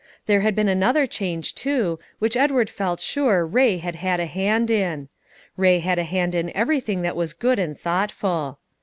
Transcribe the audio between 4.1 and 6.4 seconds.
a hand in; Ray had a hand